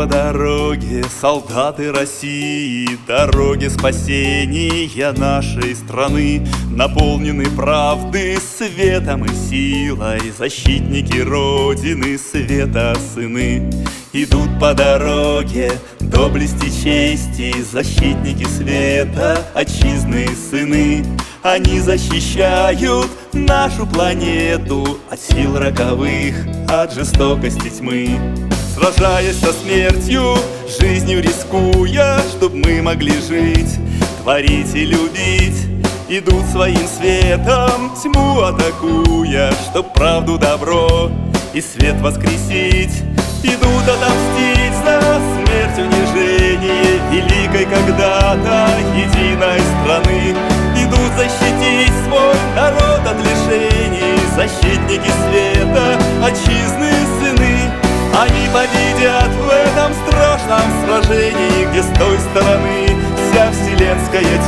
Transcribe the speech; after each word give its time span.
По 0.00 0.06
дороге 0.06 1.04
солдаты 1.20 1.92
России, 1.92 2.88
Дороги 3.06 3.68
спасения 3.68 5.12
нашей 5.12 5.76
страны 5.76 6.48
Наполнены 6.70 7.44
правды 7.50 8.38
светом 8.38 9.26
и 9.26 9.28
силой, 9.28 10.32
Защитники 10.38 11.18
Родины, 11.18 12.16
света 12.16 12.96
сыны. 13.14 13.70
Идут 14.14 14.58
по 14.58 14.72
дороге 14.72 15.70
доблести 16.00 16.70
чести, 16.82 17.54
Защитники 17.60 18.44
света, 18.44 19.44
отчизны 19.52 20.28
сыны. 20.50 21.04
Они 21.42 21.78
защищают 21.78 23.10
нашу 23.34 23.86
планету 23.86 24.96
От 25.10 25.20
сил 25.20 25.58
роковых, 25.58 26.36
от 26.70 26.94
жестокости 26.94 27.68
тьмы. 27.68 28.48
Сражаясь 28.80 29.38
со 29.38 29.52
смертью, 29.52 30.36
жизнью 30.80 31.20
рискуя, 31.20 32.18
Чтоб 32.30 32.54
мы 32.54 32.80
могли 32.80 33.12
жить, 33.20 33.78
творить 34.22 34.74
и 34.74 34.86
любить. 34.86 35.66
Идут 36.08 36.46
своим 36.46 36.88
светом, 36.88 37.92
тьму 38.02 38.40
атакуя 38.40 39.52
Чтоб 39.68 39.92
правду, 39.92 40.38
добро 40.38 41.10
и 41.52 41.60
свет 41.60 42.00
воскресить. 42.00 43.02
Идут 43.42 43.84
отомстить 43.84 44.74
за 44.82 45.20
смерть, 45.34 45.78
унижение 45.78 47.00
Великой 47.12 47.66
когда-то 47.66 48.70
единой 48.96 49.60
страны. 49.60 50.34
Идут 50.74 51.12
защитить 51.18 51.92
свой 52.06 52.34
народ 52.56 53.00
от 53.04 53.18
лишений 53.18 54.18
Защитники 54.34 55.10
света, 55.28 55.98
отчизны 56.24 57.09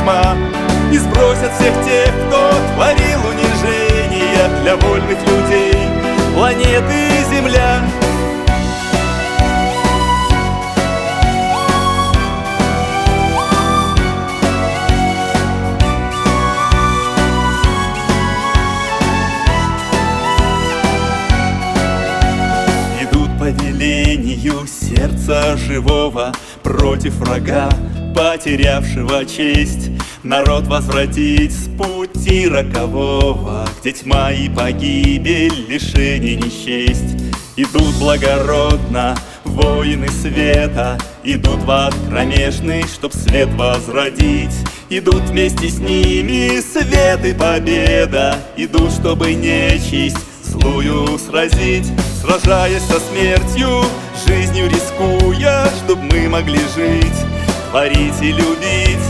тьма 0.03 0.35
И 0.91 0.97
сбросят 0.97 1.51
всех 1.53 1.73
тех, 1.85 2.09
кто 2.27 2.51
творил 2.75 3.19
унижение 3.29 4.61
Для 4.61 4.75
вольных 4.75 5.19
людей 5.27 5.75
планеты 6.35 7.09
Земля. 7.31 7.81
Повелению 23.39 24.65
сердца 24.65 25.57
живого 25.57 26.31
Против 26.63 27.15
врага, 27.15 27.69
потерявшего 28.13 29.25
честь. 29.25 29.89
Народ 30.23 30.67
возвратить 30.67 31.51
с 31.51 31.67
пути 31.77 32.47
рокового. 32.47 33.67
Где 33.81 33.91
тьма 33.91 34.31
и 34.31 34.49
погибель, 34.49 35.65
лишение 35.67 36.35
нечесть 36.35 37.23
Идут 37.55 37.93
благородно 37.99 39.15
воины 39.43 40.07
света. 40.09 40.97
Идут 41.23 41.61
в 41.63 41.71
ад 41.71 41.93
кромешный, 42.09 42.83
чтоб 42.83 43.13
свет 43.13 43.49
возродить. 43.53 44.55
Идут 44.89 45.21
вместе 45.29 45.69
с 45.69 45.77
ними 45.77 46.59
свет 46.61 47.23
и 47.23 47.33
победа. 47.33 48.37
Идут, 48.57 48.91
чтобы 48.91 49.33
нечисть 49.33 50.17
злую 50.43 51.19
сразить. 51.19 51.91
Сражаясь 52.21 52.81
со 52.83 52.99
смертью, 52.99 53.83
жизнью 54.25 54.69
рискуя 54.69 55.67
Чтоб 55.83 55.99
мы 55.99 56.29
могли 56.29 56.59
жить, 56.75 57.19
творить 57.73 58.21
и 58.21 58.31
любить. 58.31 59.07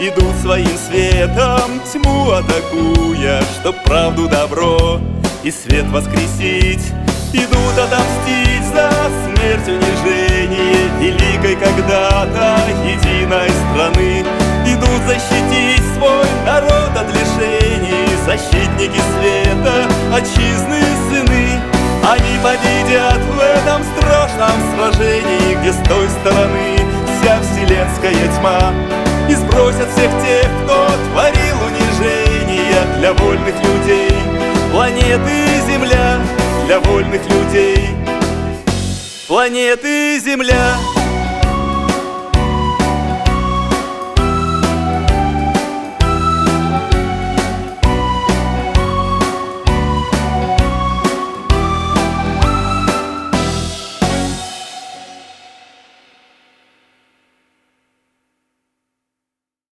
Идут 0.00 0.34
своим 0.40 0.76
светом, 0.88 1.80
тьму 1.92 2.30
атакуя 2.30 3.42
Чтоб 3.60 3.76
правду, 3.84 4.26
добро 4.26 5.00
и 5.42 5.50
свет 5.50 5.84
воскресить. 5.88 6.92
Идут 7.34 7.76
отомстить 7.76 8.64
за 8.72 8.90
смерть, 9.26 9.68
унижение 9.68 10.88
Великой 10.98 11.56
когда-то 11.56 12.58
единой 12.84 13.50
страны. 13.50 14.24
Идут 14.66 15.02
защитить 15.06 15.84
свой 15.94 16.26
народ 16.46 16.96
от 16.96 17.08
лишений. 17.08 18.16
Защитники 18.24 19.00
света, 19.12 19.86
отчизны 20.14 20.82
сыны. 21.10 21.60
Они 22.02 22.38
победят 22.42 23.20
в 23.34 23.40
этом 23.40 23.82
страшном 23.82 24.56
сражении 24.74 25.60
Где 25.60 25.72
с 25.72 25.88
той 25.88 26.08
стороны 26.08 26.85
вся 27.26 27.40
вселенская 27.42 28.28
тьма 28.38 28.72
И 29.28 29.34
сбросят 29.34 29.90
всех 29.90 30.10
тех, 30.24 30.48
кто 30.64 30.86
творил 31.10 31.56
унижения 31.66 32.98
Для 32.98 33.12
вольных 33.14 33.54
людей 33.64 34.12
планеты 34.70 35.60
Земля 35.66 36.20
Для 36.66 36.78
вольных 36.80 37.22
людей. 37.28 37.88
Планеты 39.26 40.20
Земля 40.20 40.76